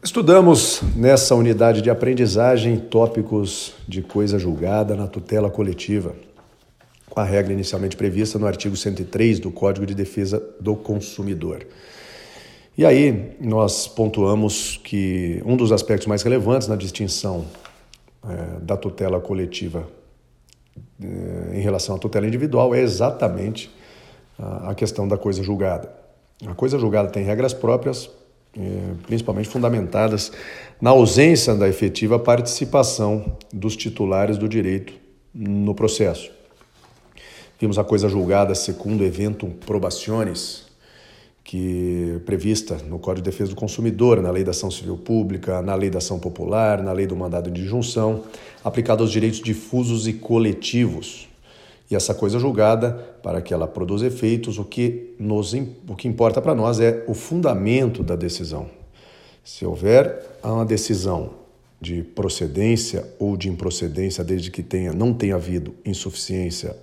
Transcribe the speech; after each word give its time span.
Estudamos 0.00 0.80
nessa 0.94 1.34
unidade 1.34 1.82
de 1.82 1.90
aprendizagem 1.90 2.78
tópicos 2.78 3.74
de 3.86 4.00
coisa 4.00 4.38
julgada 4.38 4.94
na 4.94 5.08
tutela 5.08 5.50
coletiva, 5.50 6.14
com 7.10 7.18
a 7.18 7.24
regra 7.24 7.52
inicialmente 7.52 7.96
prevista 7.96 8.38
no 8.38 8.46
artigo 8.46 8.76
103 8.76 9.40
do 9.40 9.50
Código 9.50 9.84
de 9.84 9.96
Defesa 9.96 10.40
do 10.60 10.76
Consumidor. 10.76 11.66
E 12.76 12.86
aí 12.86 13.36
nós 13.40 13.88
pontuamos 13.88 14.80
que 14.84 15.42
um 15.44 15.56
dos 15.56 15.72
aspectos 15.72 16.06
mais 16.06 16.22
relevantes 16.22 16.68
na 16.68 16.76
distinção 16.76 17.44
é, 18.24 18.60
da 18.60 18.76
tutela 18.76 19.20
coletiva 19.20 19.88
é, 21.02 21.56
em 21.58 21.60
relação 21.60 21.96
à 21.96 21.98
tutela 21.98 22.24
individual 22.24 22.72
é 22.72 22.80
exatamente 22.80 23.68
a, 24.38 24.70
a 24.70 24.74
questão 24.76 25.08
da 25.08 25.18
coisa 25.18 25.42
julgada. 25.42 25.92
A 26.46 26.54
coisa 26.54 26.78
julgada 26.78 27.08
tem 27.08 27.24
regras 27.24 27.52
próprias 27.52 28.08
principalmente 29.06 29.48
fundamentadas 29.48 30.32
na 30.80 30.90
ausência 30.90 31.54
da 31.54 31.68
efetiva 31.68 32.18
participação 32.18 33.36
dos 33.52 33.76
titulares 33.76 34.36
do 34.38 34.48
direito 34.48 34.92
no 35.34 35.74
processo. 35.74 36.30
Vimos 37.60 37.78
a 37.78 37.84
coisa 37.84 38.08
julgada 38.08 38.54
segundo 38.54 39.04
eventum 39.04 39.50
probationis, 39.50 40.66
que 41.42 42.20
prevista 42.26 42.76
no 42.86 42.98
Código 42.98 43.24
de 43.24 43.30
Defesa 43.30 43.50
do 43.50 43.56
Consumidor, 43.56 44.20
na 44.20 44.30
Lei 44.30 44.44
da 44.44 44.50
Ação 44.50 44.70
Civil 44.70 44.96
Pública, 44.98 45.62
na 45.62 45.74
Lei 45.74 45.90
da 45.90 45.98
Ação 45.98 46.18
Popular, 46.18 46.82
na 46.82 46.92
Lei 46.92 47.06
do 47.06 47.16
Mandado 47.16 47.50
de 47.50 47.62
Injunção, 47.62 48.24
aplicada 48.62 49.02
aos 49.02 49.10
direitos 49.10 49.40
difusos 49.40 50.06
e 50.06 50.12
coletivos, 50.12 51.27
e 51.90 51.96
essa 51.96 52.14
coisa 52.14 52.38
julgada, 52.38 52.92
para 53.22 53.40
que 53.40 53.54
ela 53.54 53.66
produza 53.66 54.06
efeitos, 54.06 54.58
o 54.58 54.64
que, 54.64 55.14
nos, 55.18 55.54
o 55.88 55.96
que 55.96 56.06
importa 56.06 56.40
para 56.40 56.54
nós 56.54 56.80
é 56.80 57.02
o 57.08 57.14
fundamento 57.14 58.02
da 58.02 58.14
decisão. 58.14 58.66
Se 59.42 59.64
houver 59.64 60.38
uma 60.44 60.66
decisão 60.66 61.30
de 61.80 62.02
procedência 62.02 63.04
ou 63.18 63.36
de 63.36 63.48
improcedência, 63.48 64.22
desde 64.22 64.50
que 64.50 64.62
tenha, 64.62 64.92
não 64.92 65.14
tenha 65.14 65.36
havido 65.36 65.74
insuficiência 65.84 66.76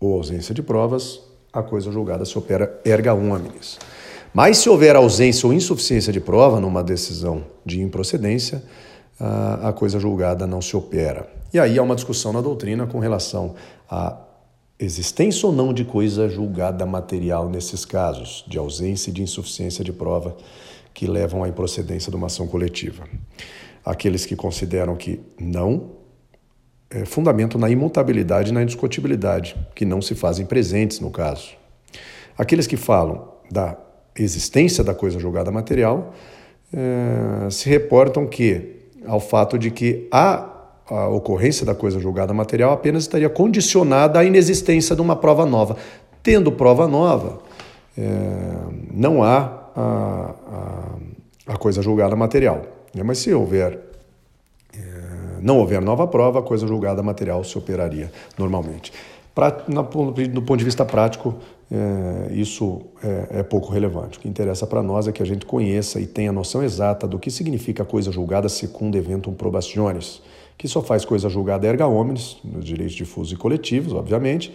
ou 0.00 0.14
ausência 0.14 0.52
de 0.52 0.62
provas, 0.62 1.20
a 1.52 1.62
coisa 1.62 1.92
julgada 1.92 2.24
se 2.24 2.36
opera 2.36 2.80
erga 2.84 3.14
omnes. 3.14 3.78
Mas 4.34 4.58
se 4.58 4.68
houver 4.68 4.96
ausência 4.96 5.46
ou 5.46 5.52
insuficiência 5.52 6.12
de 6.12 6.20
prova 6.20 6.60
numa 6.60 6.82
decisão 6.82 7.44
de 7.64 7.80
improcedência, 7.80 8.62
a 9.20 9.72
coisa 9.72 9.98
julgada 9.98 10.46
não 10.46 10.60
se 10.60 10.76
opera. 10.76 11.28
E 11.52 11.58
aí 11.58 11.78
há 11.78 11.82
uma 11.82 11.94
discussão 11.94 12.32
na 12.32 12.40
doutrina 12.40 12.86
com 12.86 12.98
relação 12.98 13.54
a 13.90 14.16
existência 14.78 15.46
ou 15.46 15.52
não 15.52 15.72
de 15.72 15.84
coisa 15.84 16.28
julgada 16.28 16.86
material 16.86 17.48
nesses 17.48 17.84
casos, 17.84 18.44
de 18.46 18.58
ausência 18.58 19.10
e 19.10 19.12
de 19.12 19.22
insuficiência 19.22 19.82
de 19.82 19.92
prova 19.92 20.36
que 20.94 21.06
levam 21.06 21.42
à 21.42 21.48
improcedência 21.48 22.10
de 22.10 22.16
uma 22.16 22.26
ação 22.26 22.46
coletiva. 22.46 23.04
Aqueles 23.84 24.24
que 24.24 24.36
consideram 24.36 24.96
que 24.96 25.20
não, 25.38 25.90
é 26.90 27.04
fundamento 27.04 27.58
na 27.58 27.68
imutabilidade 27.68 28.50
e 28.50 28.52
na 28.52 28.62
indiscutibilidade, 28.62 29.56
que 29.74 29.84
não 29.84 30.00
se 30.00 30.14
fazem 30.14 30.46
presentes 30.46 31.00
no 31.00 31.10
caso. 31.10 31.50
Aqueles 32.36 32.66
que 32.66 32.76
falam 32.76 33.32
da 33.50 33.76
existência 34.16 34.82
da 34.82 34.94
coisa 34.94 35.18
julgada 35.18 35.50
material 35.50 36.14
é, 36.72 37.50
se 37.50 37.68
reportam 37.68 38.26
que 38.26 38.76
ao 39.06 39.20
fato 39.20 39.58
de 39.58 39.70
que 39.70 40.06
há 40.10 40.57
a 40.90 41.08
ocorrência 41.08 41.66
da 41.66 41.74
coisa 41.74 42.00
julgada 42.00 42.32
material 42.32 42.72
apenas 42.72 43.02
estaria 43.02 43.28
condicionada 43.28 44.18
à 44.18 44.24
inexistência 44.24 44.96
de 44.96 45.02
uma 45.02 45.16
prova 45.16 45.44
nova. 45.44 45.76
Tendo 46.22 46.50
prova 46.50 46.88
nova, 46.88 47.40
é, 47.96 48.02
não 48.92 49.22
há 49.22 49.70
a, 49.76 50.34
a, 51.46 51.52
a, 51.52 51.56
coisa 51.56 51.82
julgada 51.82 52.16
material. 52.16 52.62
Né? 52.94 53.02
Mas 53.02 53.18
se 53.18 53.32
houver, 53.32 53.78
é, 54.74 54.80
não 55.40 55.58
houver 55.58 55.80
nova 55.80 56.06
prova, 56.06 56.40
a 56.40 56.42
coisa 56.42 56.66
julgada 56.66 57.02
material 57.02 57.44
se 57.44 57.56
operaria 57.58 58.10
normalmente. 58.38 58.92
Do 60.32 60.42
ponto 60.42 60.56
de 60.56 60.64
vista 60.64 60.84
prático, 60.84 61.36
é, 61.70 62.32
isso 62.32 62.80
é, 63.04 63.38
é, 63.38 63.42
pouco 63.42 63.70
relevante. 63.70 64.18
O 64.18 64.20
que 64.20 64.28
interessa 64.28 64.66
para 64.66 64.82
nós 64.82 65.06
é 65.06 65.12
que 65.12 65.22
a 65.22 65.26
gente 65.26 65.46
conheça 65.46 66.00
e 66.00 66.06
tenha 66.06 66.32
noção 66.32 66.64
exata 66.64 67.06
do 67.06 67.18
que 67.18 67.30
significa 67.30 67.84
a 67.84 67.86
coisa 67.86 68.10
julgada 68.10 68.48
segundo 68.48 68.96
eventum 68.96 69.32
probationis 69.32 70.20
que 70.58 70.66
só 70.66 70.82
faz 70.82 71.04
coisa 71.04 71.28
julgada 71.28 71.66
erga 71.66 71.86
omnes, 71.86 72.36
nos 72.44 72.64
direitos 72.64 72.96
difusos 72.96 73.32
e 73.32 73.36
coletivos, 73.36 73.92
obviamente, 73.92 74.52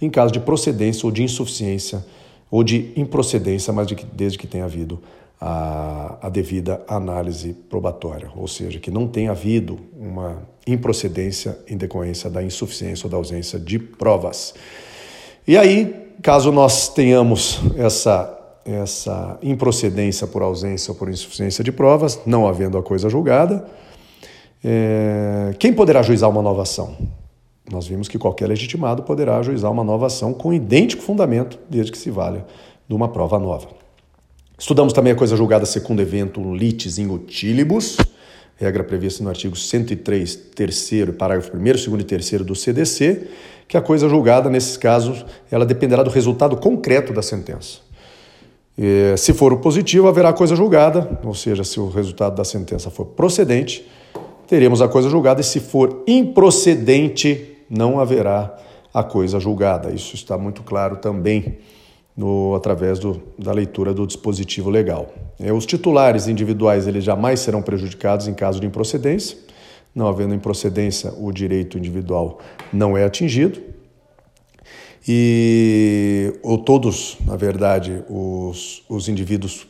em 0.00 0.10
caso 0.10 0.30
de 0.30 0.38
procedência 0.38 1.06
ou 1.06 1.10
de 1.10 1.22
insuficiência 1.22 2.04
ou 2.50 2.62
de 2.62 2.92
improcedência, 2.94 3.72
mas 3.72 3.86
de 3.86 3.96
que, 3.96 4.04
desde 4.04 4.38
que 4.38 4.46
tenha 4.46 4.66
havido 4.66 5.00
a, 5.40 6.18
a, 6.22 6.28
devida 6.28 6.82
análise 6.86 7.54
probatória, 7.68 8.30
ou 8.36 8.46
seja, 8.46 8.78
que 8.78 8.90
não 8.90 9.08
tenha 9.08 9.30
havido 9.30 9.78
uma 9.98 10.42
improcedência 10.66 11.58
em 11.68 11.76
decorrência 11.76 12.30
da 12.30 12.42
insuficiência 12.42 13.06
ou 13.06 13.10
da 13.10 13.16
ausência 13.16 13.58
de 13.58 13.78
provas. 13.78 14.54
E 15.48 15.56
aí, 15.56 16.12
caso 16.22 16.52
nós 16.52 16.88
tenhamos 16.88 17.60
essa 17.76 18.34
essa 18.64 19.38
improcedência 19.44 20.26
por 20.26 20.42
ausência 20.42 20.90
ou 20.90 20.96
por 20.96 21.08
insuficiência 21.08 21.62
de 21.62 21.70
provas, 21.70 22.18
não 22.26 22.48
havendo 22.48 22.76
a 22.76 22.82
coisa 22.82 23.08
julgada, 23.08 23.64
é, 24.68 25.54
quem 25.60 25.72
poderá 25.72 26.00
ajuizar 26.00 26.28
uma 26.28 26.42
nova 26.42 26.62
ação? 26.62 26.96
Nós 27.70 27.86
vimos 27.86 28.08
que 28.08 28.18
qualquer 28.18 28.48
legitimado 28.48 29.04
poderá 29.04 29.38
ajuizar 29.38 29.70
uma 29.70 29.84
nova 29.84 30.06
ação 30.06 30.34
com 30.34 30.52
idêntico 30.52 31.02
fundamento, 31.02 31.56
desde 31.70 31.92
que 31.92 31.98
se 31.98 32.10
valha 32.10 32.44
de 32.88 32.92
uma 32.92 33.06
prova 33.08 33.38
nova. 33.38 33.68
Estudamos 34.58 34.92
também 34.92 35.12
a 35.12 35.16
coisa 35.16 35.36
julgada 35.36 35.64
segundo 35.64 36.02
evento 36.02 36.40
litis 36.52 36.98
in 36.98 37.08
utilibus, 37.10 37.96
regra 38.56 38.82
prevista 38.82 39.22
no 39.22 39.28
artigo 39.28 39.54
103, 39.54 40.34
terceiro, 40.34 41.12
parágrafo 41.12 41.56
1 41.56 41.62
2 41.62 41.86
e 42.00 42.04
3 42.04 42.30
do 42.42 42.56
CDC, 42.56 43.28
que 43.68 43.76
a 43.76 43.80
coisa 43.80 44.08
julgada, 44.08 44.50
nesses 44.50 44.76
casos, 44.76 45.24
ela 45.48 45.64
dependerá 45.64 46.02
do 46.02 46.10
resultado 46.10 46.56
concreto 46.56 47.12
da 47.12 47.22
sentença. 47.22 47.78
E, 48.76 49.16
se 49.16 49.32
for 49.32 49.52
o 49.52 49.58
positivo, 49.58 50.08
haverá 50.08 50.32
coisa 50.32 50.56
julgada, 50.56 51.20
ou 51.22 51.34
seja, 51.34 51.62
se 51.62 51.78
o 51.78 51.88
resultado 51.88 52.34
da 52.34 52.44
sentença 52.44 52.90
for 52.90 53.04
procedente, 53.04 53.86
teremos 54.46 54.80
a 54.80 54.88
coisa 54.88 55.08
julgada, 55.08 55.40
e 55.40 55.44
se 55.44 55.60
for 55.60 56.02
improcedente, 56.06 57.56
não 57.68 57.98
haverá 57.98 58.56
a 58.92 59.02
coisa 59.02 59.38
julgada. 59.38 59.92
Isso 59.92 60.14
está 60.14 60.38
muito 60.38 60.62
claro 60.62 60.96
também 60.96 61.58
no, 62.16 62.54
através 62.54 62.98
do, 62.98 63.20
da 63.38 63.52
leitura 63.52 63.92
do 63.92 64.06
dispositivo 64.06 64.70
legal. 64.70 65.12
É, 65.38 65.52
os 65.52 65.66
titulares 65.66 66.28
individuais 66.28 66.86
eles 66.86 67.04
jamais 67.04 67.40
serão 67.40 67.60
prejudicados 67.60 68.26
em 68.26 68.34
caso 68.34 68.58
de 68.58 68.66
improcedência. 68.66 69.36
Não 69.94 70.06
havendo 70.06 70.34
improcedência, 70.34 71.12
o 71.18 71.30
direito 71.32 71.76
individual 71.76 72.38
não 72.72 72.96
é 72.96 73.04
atingido. 73.04 73.60
E 75.08 76.32
ou 76.42 76.58
todos, 76.58 77.16
na 77.24 77.36
verdade, 77.36 78.02
os, 78.08 78.82
os 78.88 79.08
indivíduos 79.08 79.66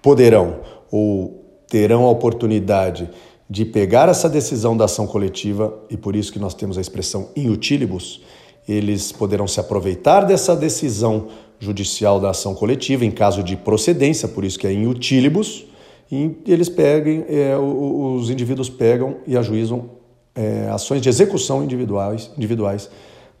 poderão 0.00 0.60
ou 0.90 1.44
terão 1.68 2.04
a 2.04 2.10
oportunidade 2.10 3.10
de 3.50 3.64
pegar 3.64 4.08
essa 4.08 4.28
decisão 4.28 4.76
da 4.76 4.84
ação 4.84 5.06
coletiva, 5.06 5.78
e 5.88 5.96
por 5.96 6.14
isso 6.14 6.32
que 6.32 6.38
nós 6.38 6.54
temos 6.54 6.76
a 6.76 6.80
expressão 6.80 7.30
in 7.34 7.48
utilibus, 7.48 8.20
eles 8.68 9.10
poderão 9.10 9.48
se 9.48 9.58
aproveitar 9.58 10.22
dessa 10.22 10.54
decisão 10.54 11.28
judicial 11.58 12.20
da 12.20 12.30
ação 12.30 12.54
coletiva 12.54 13.04
em 13.04 13.10
caso 13.10 13.42
de 13.42 13.56
procedência, 13.56 14.28
por 14.28 14.44
isso 14.44 14.58
que 14.58 14.66
é 14.66 14.72
in 14.72 14.86
utilibus, 14.86 15.64
e 16.10 16.36
eles 16.46 16.68
peguem, 16.68 17.24
é, 17.28 17.56
os 17.56 18.30
indivíduos 18.30 18.68
pegam 18.68 19.16
e 19.26 19.36
ajuizam 19.36 19.90
é, 20.34 20.68
ações 20.70 21.00
de 21.00 21.08
execução 21.08 21.64
individuais, 21.64 22.30
individuais 22.36 22.90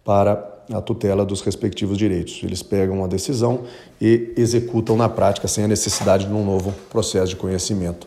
para 0.04 0.57
a 0.72 0.80
tutela 0.80 1.24
dos 1.24 1.40
respectivos 1.40 1.96
direitos. 1.96 2.40
Eles 2.42 2.62
pegam 2.62 3.02
a 3.04 3.06
decisão 3.06 3.60
e 4.00 4.32
executam 4.36 4.96
na 4.96 5.08
prática 5.08 5.48
sem 5.48 5.64
a 5.64 5.68
necessidade 5.68 6.26
de 6.26 6.32
um 6.32 6.44
novo 6.44 6.74
processo 6.90 7.28
de 7.28 7.36
conhecimento. 7.36 8.06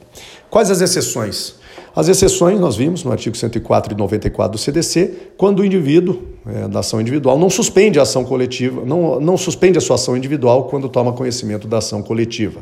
Quais 0.49 0.69
as 0.69 0.81
exceções? 0.81 1.55
As 1.95 2.07
exceções 2.07 2.59
nós 2.59 2.75
vimos 2.77 3.03
no 3.03 3.11
artigo 3.11 3.35
104 3.35 3.93
e 3.93 3.97
94 3.97 4.51
do 4.53 4.57
CDC, 4.57 5.33
quando 5.35 5.59
o 5.59 5.65
indivíduo 5.65 6.21
é, 6.45 6.67
da 6.67 6.79
ação 6.79 7.01
individual 7.01 7.37
não 7.37 7.49
suspende 7.49 7.99
a 7.99 8.03
ação 8.03 8.23
coletiva, 8.23 8.85
não, 8.85 9.19
não 9.19 9.35
suspende 9.35 9.77
a 9.77 9.81
sua 9.81 9.95
ação 9.95 10.15
individual 10.15 10.65
quando 10.65 10.87
toma 10.87 11.11
conhecimento 11.11 11.67
da 11.67 11.79
ação 11.79 12.01
coletiva. 12.01 12.61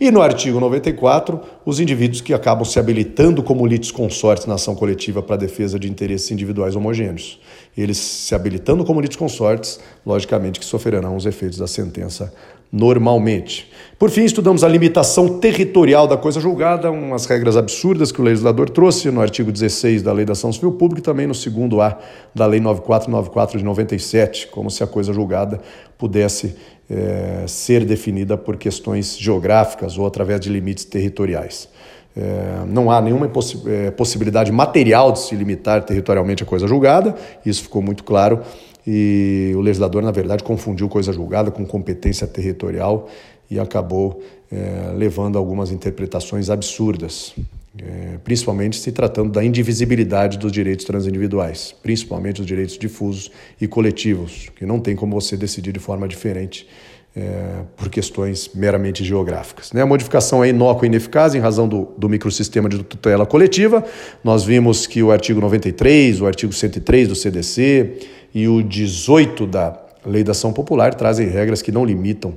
E 0.00 0.10
no 0.10 0.22
artigo 0.22 0.58
94, 0.58 1.38
os 1.62 1.78
indivíduos 1.78 2.22
que 2.22 2.32
acabam 2.32 2.64
se 2.64 2.78
habilitando 2.78 3.42
como 3.42 3.66
litisconsortes 3.66 4.46
na 4.46 4.54
ação 4.54 4.74
coletiva 4.74 5.22
para 5.22 5.36
defesa 5.36 5.78
de 5.78 5.90
interesses 5.90 6.30
individuais 6.30 6.74
homogêneos. 6.74 7.38
Eles 7.76 7.98
se 7.98 8.34
habilitando 8.34 8.82
como 8.82 8.98
litisconsortes, 8.98 9.78
logicamente 10.06 10.58
que 10.58 10.64
sofrerão 10.64 11.16
os 11.16 11.26
efeitos 11.26 11.58
da 11.58 11.66
sentença 11.66 12.32
normalmente. 12.72 13.70
Por 13.98 14.10
fim, 14.10 14.24
estudamos 14.24 14.62
a 14.62 14.68
limitação 14.68 15.40
territorial 15.40 16.06
da 16.06 16.16
coisa 16.16 16.40
julgada, 16.40 16.90
umas 16.90 17.26
regras 17.26 17.56
absurdas 17.56 18.12
que 18.12 18.20
o 18.20 18.24
legislador 18.24 18.70
trouxe 18.70 19.10
no 19.10 19.20
artigo 19.20 19.50
16 19.50 20.02
da 20.02 20.12
Lei 20.12 20.24
da 20.24 20.32
Ação 20.32 20.52
Civil 20.52 20.72
Pública 20.72 21.00
e 21.00 21.04
também 21.04 21.26
no 21.26 21.34
segundo 21.34 21.80
A 21.80 21.98
da 22.34 22.46
Lei 22.46 22.60
9494 22.60 23.58
de 23.58 23.64
97, 23.64 24.46
como 24.46 24.70
se 24.70 24.82
a 24.82 24.86
coisa 24.86 25.12
julgada 25.12 25.60
pudesse 25.98 26.56
é, 26.90 27.44
ser 27.46 27.84
definida 27.84 28.36
por 28.36 28.56
questões 28.56 29.16
geográficas 29.16 29.96
ou 29.96 30.06
através 30.06 30.40
de 30.40 30.48
limites 30.48 30.84
territoriais. 30.84 31.68
É, 32.16 32.64
não 32.66 32.90
há 32.90 33.00
nenhuma 33.00 33.28
possi 33.28 33.62
é, 33.66 33.90
possibilidade 33.92 34.50
material 34.50 35.12
de 35.12 35.20
se 35.20 35.36
limitar 35.36 35.84
territorialmente 35.84 36.42
a 36.42 36.46
coisa 36.46 36.66
julgada, 36.66 37.14
isso 37.46 37.62
ficou 37.62 37.80
muito 37.80 38.02
claro, 38.02 38.40
e 38.84 39.52
o 39.54 39.60
legislador, 39.60 40.02
na 40.02 40.10
verdade, 40.10 40.42
confundiu 40.42 40.88
coisa 40.88 41.12
julgada 41.12 41.50
com 41.50 41.64
competência 41.64 42.26
territorial 42.26 43.08
e 43.48 43.60
acabou 43.60 44.20
é, 44.50 44.92
levando 44.96 45.38
algumas 45.38 45.70
interpretações 45.70 46.50
absurdas, 46.50 47.34
é, 47.78 48.18
principalmente 48.24 48.76
se 48.76 48.90
tratando 48.90 49.30
da 49.30 49.44
indivisibilidade 49.44 50.38
dos 50.38 50.50
direitos 50.50 50.84
transindividuais, 50.84 51.74
principalmente 51.82 52.40
os 52.40 52.46
direitos 52.46 52.76
difusos 52.76 53.30
e 53.60 53.68
coletivos, 53.68 54.50
que 54.56 54.66
não 54.66 54.80
tem 54.80 54.96
como 54.96 55.20
você 55.20 55.36
decidir 55.36 55.72
de 55.72 55.78
forma 55.78 56.08
diferente 56.08 56.66
é, 57.14 57.62
por 57.76 57.88
questões 57.88 58.50
meramente 58.54 59.04
geográficas. 59.04 59.72
Né? 59.72 59.82
A 59.82 59.86
modificação 59.86 60.42
é 60.44 60.48
inócua 60.48 60.86
e 60.86 60.88
ineficaz 60.88 61.34
em 61.34 61.38
razão 61.38 61.68
do, 61.68 61.88
do 61.96 62.08
microsistema 62.08 62.68
de 62.68 62.82
tutela 62.82 63.24
coletiva. 63.26 63.84
Nós 64.22 64.44
vimos 64.44 64.86
que 64.86 65.02
o 65.02 65.10
artigo 65.10 65.40
93, 65.40 66.20
o 66.20 66.26
artigo 66.26 66.52
103 66.52 67.08
do 67.08 67.14
CDC 67.14 67.98
e 68.34 68.48
o 68.48 68.62
18 68.62 69.46
da 69.46 69.86
Lei 70.04 70.24
da 70.24 70.32
Ação 70.32 70.52
Popular 70.52 70.94
trazem 70.94 71.28
regras 71.28 71.60
que 71.60 71.70
não 71.70 71.84
limitam 71.84 72.34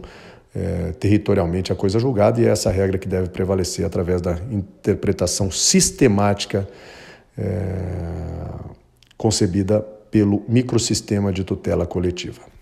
é, 0.55 0.91
territorialmente 0.99 1.71
a 1.71 1.75
coisa 1.75 1.99
julgada 1.99 2.39
e 2.39 2.45
é 2.45 2.49
essa 2.49 2.69
regra 2.69 2.97
que 2.97 3.07
deve 3.07 3.29
prevalecer 3.29 3.85
através 3.85 4.21
da 4.21 4.37
interpretação 4.51 5.49
sistemática 5.49 6.67
é, 7.37 7.75
concebida 9.17 9.81
pelo 10.11 10.43
microsistema 10.47 11.31
de 11.31 11.43
tutela 11.43 11.85
coletiva. 11.85 12.52